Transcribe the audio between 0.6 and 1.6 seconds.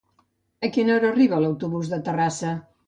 A quina hora arriba